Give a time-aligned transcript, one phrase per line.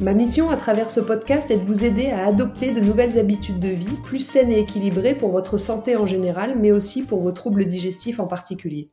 [0.00, 3.58] Ma mission à travers ce podcast est de vous aider à adopter de nouvelles habitudes
[3.58, 7.32] de vie plus saines et équilibrées pour votre santé en général, mais aussi pour vos
[7.32, 8.92] troubles digestifs en particulier.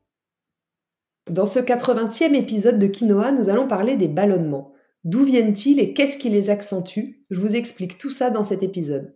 [1.30, 4.74] Dans ce 80e épisode de Quinoa, nous allons parler des ballonnements.
[5.04, 7.22] D'où viennent-ils et qu'est-ce qui les accentue?
[7.30, 9.16] Je vous explique tout ça dans cet épisode.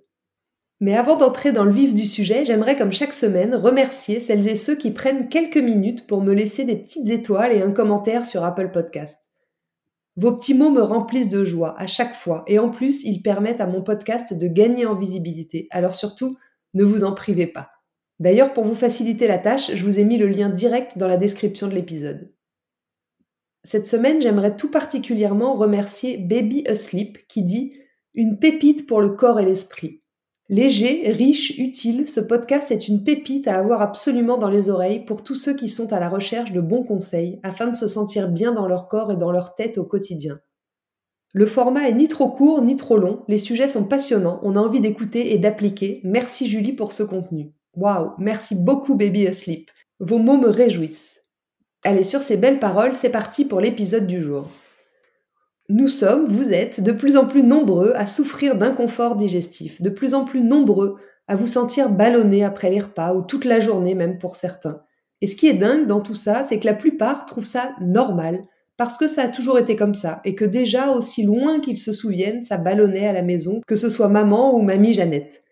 [0.79, 4.55] Mais avant d'entrer dans le vif du sujet, j'aimerais comme chaque semaine remercier celles et
[4.55, 8.43] ceux qui prennent quelques minutes pour me laisser des petites étoiles et un commentaire sur
[8.43, 9.28] Apple Podcast.
[10.19, 13.61] Vos petits mots me remplissent de joie à chaque fois et en plus ils permettent
[13.61, 15.69] à mon podcast de gagner en visibilité.
[15.71, 16.37] Alors surtout,
[16.73, 17.69] ne vous en privez pas.
[18.19, 21.15] D'ailleurs, pour vous faciliter la tâche, je vous ai mis le lien direct dans la
[21.15, 22.33] description de l'épisode.
[23.63, 27.77] Cette semaine, j'aimerais tout particulièrement remercier Baby Asleep qui dit
[28.13, 30.01] Une pépite pour le corps et l'esprit.
[30.51, 35.23] Léger, riche, utile, ce podcast est une pépite à avoir absolument dans les oreilles pour
[35.23, 38.51] tous ceux qui sont à la recherche de bons conseils afin de se sentir bien
[38.51, 40.39] dans leur corps et dans leur tête au quotidien.
[41.33, 44.59] Le format est ni trop court ni trop long, les sujets sont passionnants, on a
[44.59, 46.01] envie d'écouter et d'appliquer.
[46.03, 47.53] Merci Julie pour ce contenu.
[47.75, 49.69] Waouh, merci beaucoup Baby Asleep.
[49.99, 51.17] Vos mots me réjouissent.
[51.83, 54.47] Allez, sur ces belles paroles, c'est parti pour l'épisode du jour.
[55.71, 60.15] Nous sommes, vous êtes, de plus en plus nombreux à souffrir d'inconfort digestif, de plus
[60.15, 60.95] en plus nombreux
[61.27, 64.81] à vous sentir ballonné après les repas ou toute la journée même pour certains.
[65.21, 68.45] Et ce qui est dingue dans tout ça, c'est que la plupart trouvent ça normal,
[68.77, 71.93] parce que ça a toujours été comme ça, et que déjà, aussi loin qu'ils se
[71.93, 75.43] souviennent, ça ballonnait à la maison, que ce soit maman ou mamie Jeannette.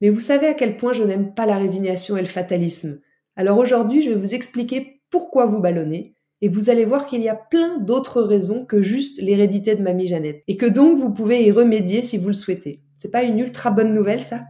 [0.00, 3.00] Mais vous savez à quel point je n'aime pas la résignation et le fatalisme.
[3.36, 7.28] Alors aujourd'hui, je vais vous expliquer pourquoi vous ballonnez, et vous allez voir qu'il y
[7.28, 10.42] a plein d'autres raisons que juste l'hérédité de mamie Jeannette.
[10.48, 12.82] Et que donc vous pouvez y remédier si vous le souhaitez.
[12.98, 14.40] C'est pas une ultra bonne nouvelle ça?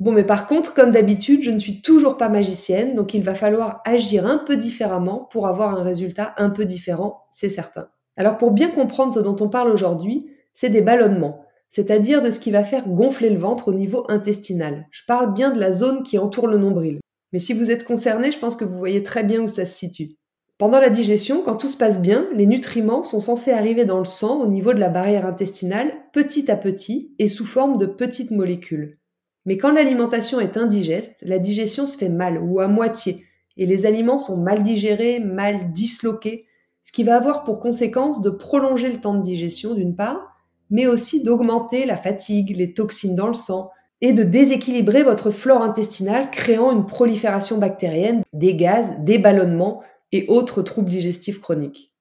[0.00, 3.34] Bon, mais par contre, comme d'habitude, je ne suis toujours pas magicienne, donc il va
[3.34, 7.88] falloir agir un peu différemment pour avoir un résultat un peu différent, c'est certain.
[8.16, 12.38] Alors pour bien comprendre ce dont on parle aujourd'hui, c'est des ballonnements, c'est-à-dire de ce
[12.38, 14.86] qui va faire gonfler le ventre au niveau intestinal.
[14.92, 17.00] Je parle bien de la zone qui entoure le nombril.
[17.32, 19.76] Mais si vous êtes concerné, je pense que vous voyez très bien où ça se
[19.76, 20.16] situe.
[20.58, 24.04] Pendant la digestion, quand tout se passe bien, les nutriments sont censés arriver dans le
[24.04, 28.32] sang au niveau de la barrière intestinale petit à petit et sous forme de petites
[28.32, 28.98] molécules.
[29.46, 33.24] Mais quand l'alimentation est indigeste, la digestion se fait mal ou à moitié
[33.56, 36.46] et les aliments sont mal digérés, mal disloqués,
[36.82, 40.36] ce qui va avoir pour conséquence de prolonger le temps de digestion d'une part,
[40.70, 43.70] mais aussi d'augmenter la fatigue, les toxines dans le sang
[44.00, 49.82] et de déséquilibrer votre flore intestinale créant une prolifération bactérienne, des gaz, des ballonnements,
[50.12, 51.92] et autres troubles digestifs chroniques.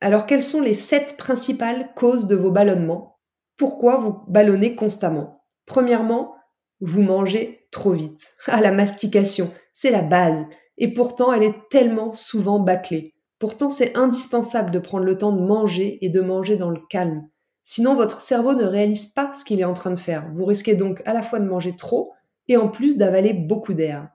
[0.00, 3.18] Alors quelles sont les sept principales causes de vos ballonnements?
[3.56, 5.44] Pourquoi vous ballonnez constamment?
[5.64, 6.34] Premièrement,
[6.80, 8.34] vous mangez trop vite.
[8.46, 10.44] Ah, la mastication, c'est la base,
[10.78, 13.14] et pourtant elle est tellement souvent bâclée.
[13.38, 17.28] Pourtant c'est indispensable de prendre le temps de manger et de manger dans le calme.
[17.64, 20.30] Sinon votre cerveau ne réalise pas ce qu'il est en train de faire.
[20.32, 22.12] Vous risquez donc à la fois de manger trop
[22.48, 24.08] et en plus d'avaler beaucoup d'air.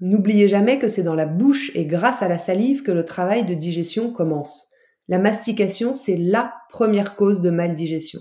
[0.00, 3.44] N'oubliez jamais que c'est dans la bouche et grâce à la salive que le travail
[3.44, 4.68] de digestion commence.
[5.08, 8.20] La mastication, c'est la première cause de maldigestion.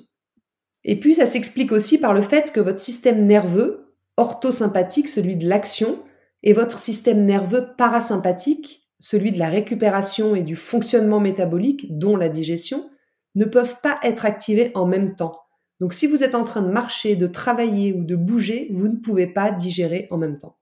[0.84, 5.48] Et puis ça s'explique aussi par le fait que votre système nerveux, orthosympathique, celui de
[5.48, 6.00] l'action,
[6.44, 12.30] et votre système nerveux parasympathique, celui de la récupération et du fonctionnement métabolique, dont la
[12.30, 12.90] digestion,
[13.36, 15.40] ne peuvent pas être activés en même temps.
[15.80, 18.98] Donc si vous êtes en train de marcher, de travailler ou de bouger, vous ne
[18.98, 20.58] pouvez pas digérer en même temps.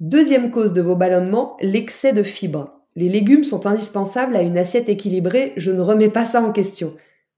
[0.00, 2.72] Deuxième cause de vos ballonnements, l'excès de fibres.
[2.96, 6.94] Les légumes sont indispensables à une assiette équilibrée, je ne remets pas ça en question.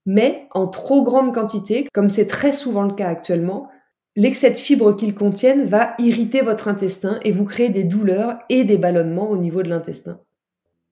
[0.06, 3.68] Mais en trop grande quantité, comme c'est très souvent le cas actuellement,
[4.14, 8.62] l'excès de fibres qu'ils contiennent va irriter votre intestin et vous créer des douleurs et
[8.62, 10.20] des ballonnements au niveau de l'intestin.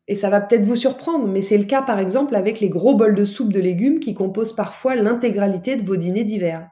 [0.08, 2.96] Et ça va peut-être vous surprendre, mais c'est le cas par exemple avec les gros
[2.96, 6.69] bols de soupe de légumes qui composent parfois l'intégralité de vos dîners d'hiver.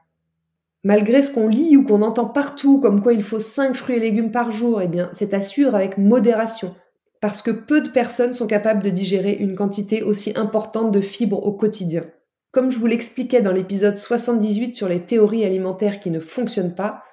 [0.83, 3.99] Malgré ce qu'on lit ou qu'on entend partout, comme quoi il faut 5 fruits et
[3.99, 6.73] légumes par jour, eh bien, c'est à suivre avec modération,
[7.19, 11.45] parce que peu de personnes sont capables de digérer une quantité aussi importante de fibres
[11.45, 12.05] au quotidien.
[12.51, 17.03] Comme je vous l'expliquais dans l'épisode 78 sur les théories alimentaires qui ne fonctionnent pas,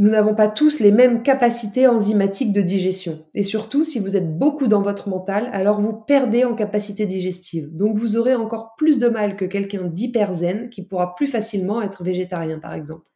[0.00, 3.26] Nous n'avons pas tous les mêmes capacités enzymatiques de digestion.
[3.34, 7.68] Et surtout, si vous êtes beaucoup dans votre mental, alors vous perdez en capacité digestive.
[7.76, 11.82] Donc vous aurez encore plus de mal que quelqu'un d'hyper zen qui pourra plus facilement
[11.82, 13.10] être végétarien, par exemple.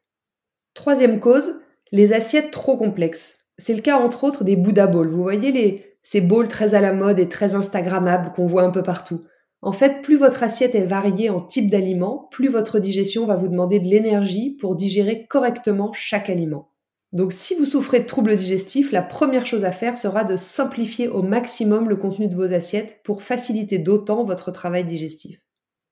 [0.75, 3.39] Troisième cause, les assiettes trop complexes.
[3.57, 5.09] C'est le cas entre autres des Buddha Bowls.
[5.09, 8.71] Vous voyez les, ces bowls très à la mode et très instagrammables qu'on voit un
[8.71, 9.25] peu partout.
[9.63, 13.49] En fait, plus votre assiette est variée en type d'aliments, plus votre digestion va vous
[13.49, 16.74] demander de l'énergie pour digérer correctement chaque aliment.
[17.15, 21.07] Donc si vous souffrez de troubles digestifs, la première chose à faire sera de simplifier
[21.07, 25.41] au maximum le contenu de vos assiettes pour faciliter d'autant votre travail digestif.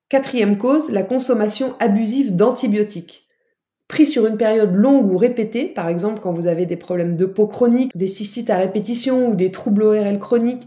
[0.08, 3.28] Quatrième cause, la consommation abusive d'antibiotiques.
[3.86, 7.26] Pris sur une période longue ou répétée, par exemple quand vous avez des problèmes de
[7.26, 10.66] peau chronique, des cystites à répétition ou des troubles ORL chroniques,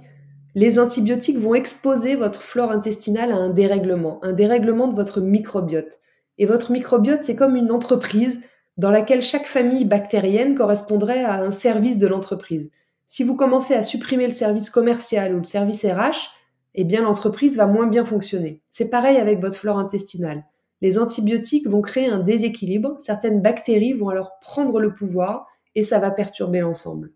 [0.56, 6.00] les antibiotiques vont exposer votre flore intestinale à un dérèglement, un dérèglement de votre microbiote.
[6.38, 8.40] Et votre microbiote, c'est comme une entreprise
[8.78, 12.70] dans laquelle chaque famille bactérienne correspondrait à un service de l'entreprise.
[13.06, 16.30] Si vous commencez à supprimer le service commercial ou le service RH,
[16.74, 18.62] eh bien l'entreprise va moins bien fonctionner.
[18.70, 20.44] C'est pareil avec votre flore intestinale.
[20.82, 26.00] Les antibiotiques vont créer un déséquilibre, certaines bactéries vont alors prendre le pouvoir et ça
[26.00, 27.12] va perturber l'ensemble.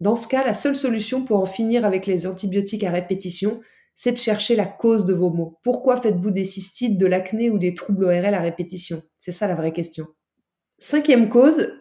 [0.00, 3.60] Dans ce cas, la seule solution pour en finir avec les antibiotiques à répétition,
[3.96, 5.58] c'est de chercher la cause de vos maux.
[5.64, 9.02] Pourquoi faites-vous des cystites, de l'acné ou des troubles ORL à répétition?
[9.18, 10.06] C'est ça la vraie question.
[10.80, 11.72] Cinquième cause,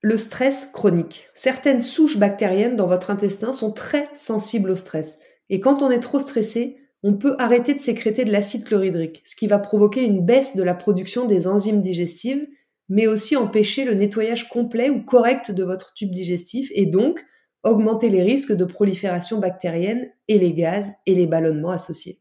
[0.00, 1.28] le stress chronique.
[1.34, 5.20] Certaines souches bactériennes dans votre intestin sont très sensibles au stress.
[5.50, 9.36] Et quand on est trop stressé, on peut arrêter de sécréter de l'acide chlorhydrique, ce
[9.36, 12.48] qui va provoquer une baisse de la production des enzymes digestives,
[12.88, 17.24] mais aussi empêcher le nettoyage complet ou correct de votre tube digestif et donc
[17.62, 22.20] augmenter les risques de prolifération bactérienne et les gaz et les ballonnements associés.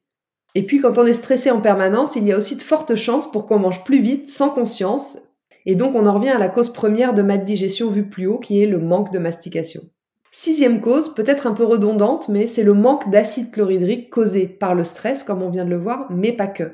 [0.53, 3.31] Et puis quand on est stressé en permanence, il y a aussi de fortes chances
[3.31, 5.19] pour qu'on mange plus vite sans conscience
[5.65, 8.61] et donc on en revient à la cause première de maldigestion vue plus haut, qui
[8.61, 9.81] est le manque de mastication.
[10.31, 14.83] Sixième cause, peut-être un peu redondante, mais c'est le manque d'acide chlorhydrique causé par le
[14.83, 16.71] stress, comme on vient de le voir, mais pas que.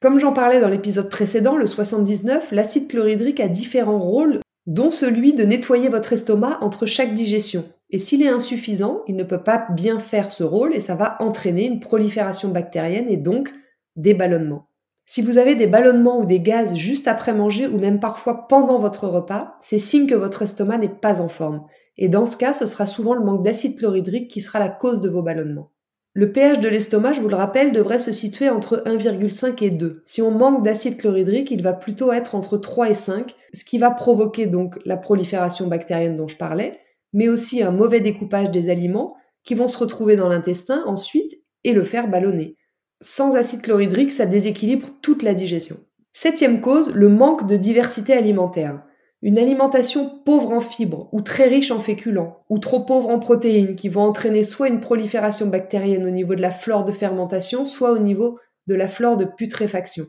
[0.00, 5.32] Comme j'en parlais dans l'épisode précédent, le 79, l'acide chlorhydrique a différents rôles, dont celui
[5.32, 7.64] de nettoyer votre estomac entre chaque digestion.
[7.90, 11.16] Et s'il est insuffisant, il ne peut pas bien faire ce rôle et ça va
[11.20, 13.52] entraîner une prolifération bactérienne et donc
[13.96, 14.67] des ballonnements.
[15.10, 18.78] Si vous avez des ballonnements ou des gaz juste après manger ou même parfois pendant
[18.78, 21.64] votre repas, c'est signe que votre estomac n'est pas en forme.
[21.96, 25.00] Et dans ce cas, ce sera souvent le manque d'acide chlorhydrique qui sera la cause
[25.00, 25.72] de vos ballonnements.
[26.12, 30.02] Le pH de l'estomac, je vous le rappelle, devrait se situer entre 1,5 et 2.
[30.04, 33.78] Si on manque d'acide chlorhydrique, il va plutôt être entre 3 et 5, ce qui
[33.78, 36.80] va provoquer donc la prolifération bactérienne dont je parlais,
[37.14, 41.32] mais aussi un mauvais découpage des aliments qui vont se retrouver dans l'intestin ensuite
[41.64, 42.57] et le faire ballonner.
[43.00, 45.76] Sans acide chlorhydrique, ça déséquilibre toute la digestion.
[46.12, 48.82] Septième cause, le manque de diversité alimentaire.
[49.22, 53.76] Une alimentation pauvre en fibres ou très riche en féculents ou trop pauvre en protéines
[53.76, 57.92] qui vont entraîner soit une prolifération bactérienne au niveau de la flore de fermentation, soit
[57.92, 60.06] au niveau de la flore de putréfaction.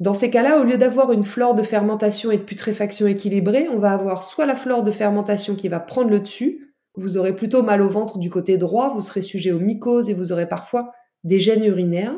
[0.00, 3.78] Dans ces cas-là, au lieu d'avoir une flore de fermentation et de putréfaction équilibrée, on
[3.78, 7.62] va avoir soit la flore de fermentation qui va prendre le dessus, vous aurez plutôt
[7.62, 10.92] mal au ventre du côté droit, vous serez sujet aux mycoses et vous aurez parfois
[11.24, 12.14] des gènes urinaires.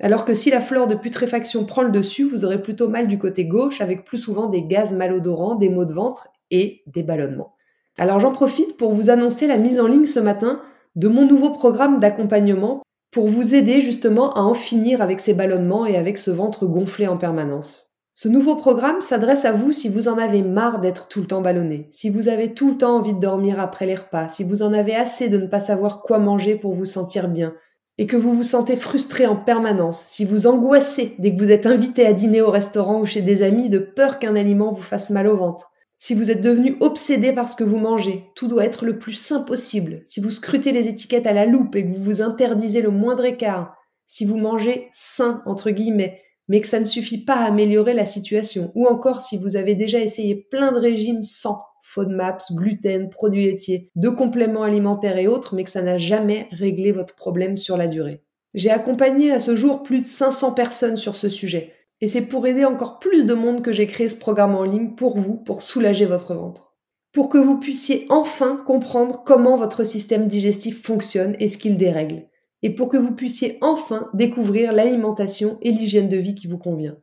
[0.00, 3.18] Alors que si la flore de putréfaction prend le dessus, vous aurez plutôt mal du
[3.18, 7.54] côté gauche avec plus souvent des gaz malodorants, des maux de ventre et des ballonnements.
[7.96, 10.60] Alors j'en profite pour vous annoncer la mise en ligne ce matin
[10.96, 12.82] de mon nouveau programme d'accompagnement
[13.12, 17.06] pour vous aider justement à en finir avec ces ballonnements et avec ce ventre gonflé
[17.06, 17.94] en permanence.
[18.16, 21.40] Ce nouveau programme s'adresse à vous si vous en avez marre d'être tout le temps
[21.40, 24.62] ballonné, si vous avez tout le temps envie de dormir après les repas, si vous
[24.62, 27.54] en avez assez de ne pas savoir quoi manger pour vous sentir bien,
[27.98, 31.66] et que vous vous sentez frustré en permanence, si vous angoissez dès que vous êtes
[31.66, 35.10] invité à dîner au restaurant ou chez des amis de peur qu'un aliment vous fasse
[35.10, 38.64] mal au ventre, si vous êtes devenu obsédé par ce que vous mangez, tout doit
[38.64, 41.96] être le plus sain possible, si vous scrutez les étiquettes à la loupe et que
[41.96, 46.80] vous vous interdisez le moindre écart, si vous mangez sain, entre guillemets, mais que ça
[46.80, 50.72] ne suffit pas à améliorer la situation, ou encore si vous avez déjà essayé plein
[50.72, 55.82] de régimes sans, FODMAPs, gluten, produits laitiers, de compléments alimentaires et autres, mais que ça
[55.82, 58.22] n'a jamais réglé votre problème sur la durée.
[58.54, 62.46] J'ai accompagné à ce jour plus de 500 personnes sur ce sujet, et c'est pour
[62.46, 65.62] aider encore plus de monde que j'ai créé ce programme en ligne pour vous, pour
[65.62, 66.74] soulager votre ventre.
[67.12, 72.24] Pour que vous puissiez enfin comprendre comment votre système digestif fonctionne et ce qu'il dérègle.
[72.62, 76.96] Et pour que vous puissiez enfin découvrir l'alimentation et l'hygiène de vie qui vous convient.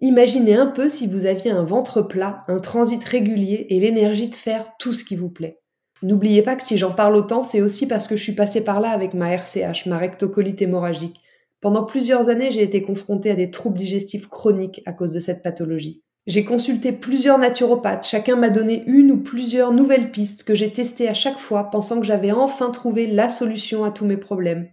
[0.00, 4.34] Imaginez un peu si vous aviez un ventre plat, un transit régulier et l'énergie de
[4.34, 5.58] faire tout ce qui vous plaît.
[6.02, 8.80] N'oubliez pas que si j'en parle autant, c'est aussi parce que je suis passée par
[8.80, 11.20] là avec ma RCH, ma rectocolite hémorragique.
[11.60, 15.42] Pendant plusieurs années, j'ai été confrontée à des troubles digestifs chroniques à cause de cette
[15.42, 16.04] pathologie.
[16.28, 21.08] J'ai consulté plusieurs naturopathes, chacun m'a donné une ou plusieurs nouvelles pistes que j'ai testées
[21.08, 24.68] à chaque fois pensant que j'avais enfin trouvé la solution à tous mes problèmes.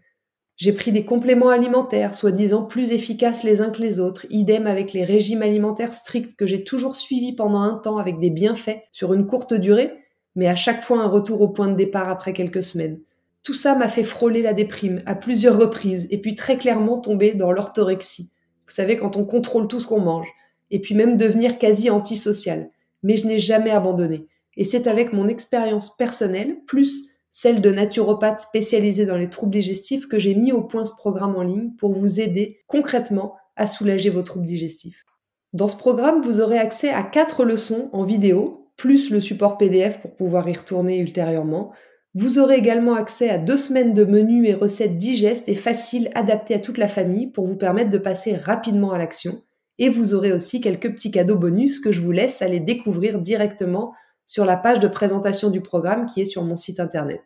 [0.58, 4.94] J'ai pris des compléments alimentaires, soi-disant plus efficaces les uns que les autres, idem avec
[4.94, 9.14] les régimes alimentaires stricts que j'ai toujours suivis pendant un temps avec des bienfaits sur
[9.14, 9.92] une courte durée,
[10.36, 13.02] mais à chaque fois un retour au point de départ après quelques semaines.
[13.44, 17.34] Tout ça m'a fait frôler la déprime à plusieurs reprises et puis très clairement tomber
[17.34, 18.32] dans l'orthorexie.
[18.66, 20.28] Vous savez, quand on contrôle tout ce qu'on mange
[20.72, 22.70] et puis même devenir quasi antisocial.
[23.04, 24.26] Mais je n'ai jamais abandonné.
[24.58, 30.08] Et c'est avec mon expérience personnelle, plus celle de naturopathe spécialisée dans les troubles digestifs,
[30.08, 34.10] que j'ai mis au point ce programme en ligne pour vous aider concrètement à soulager
[34.10, 35.04] vos troubles digestifs.
[35.52, 40.00] Dans ce programme, vous aurez accès à quatre leçons en vidéo, plus le support PDF
[40.00, 41.74] pour pouvoir y retourner ultérieurement.
[42.14, 46.54] Vous aurez également accès à deux semaines de menus et recettes digestes et faciles adaptés
[46.54, 49.42] à toute la famille pour vous permettre de passer rapidement à l'action.
[49.78, 53.94] Et vous aurez aussi quelques petits cadeaux bonus que je vous laisse aller découvrir directement
[54.26, 57.22] sur la page de présentation du programme qui est sur mon site internet.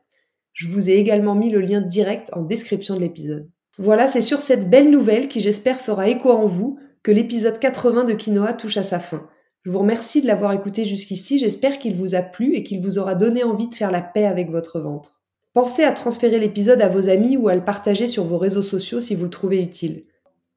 [0.54, 3.50] Je vous ai également mis le lien direct en description de l'épisode.
[3.78, 8.04] Voilà, c'est sur cette belle nouvelle qui j'espère fera écho en vous que l'épisode 80
[8.04, 9.28] de Quinoa touche à sa fin.
[9.64, 12.98] Je vous remercie de l'avoir écouté jusqu'ici, j'espère qu'il vous a plu et qu'il vous
[12.98, 15.22] aura donné envie de faire la paix avec votre ventre.
[15.54, 19.02] Pensez à transférer l'épisode à vos amis ou à le partager sur vos réseaux sociaux
[19.02, 20.04] si vous le trouvez utile.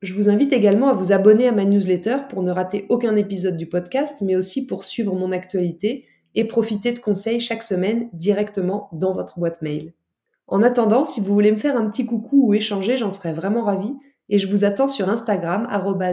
[0.02, 3.56] Je vous invite également à vous abonner à ma newsletter pour ne rater aucun épisode
[3.56, 8.88] du podcast, mais aussi pour suivre mon actualité et profiter de conseils chaque semaine directement
[8.92, 9.92] dans votre boîte mail.
[10.46, 13.62] En attendant, si vous voulez me faire un petit coucou ou échanger, j'en serais vraiment
[13.62, 13.96] ravie
[14.28, 15.68] et je vous attends sur Instagram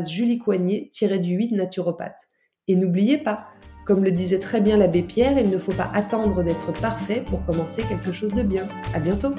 [0.07, 2.27] juliecoignet-du8 naturopathe.
[2.67, 3.47] Et n'oubliez pas,
[3.85, 7.43] comme le disait très bien l'abbé Pierre, il ne faut pas attendre d'être parfait pour
[7.45, 8.67] commencer quelque chose de bien.
[8.93, 9.33] À bientôt!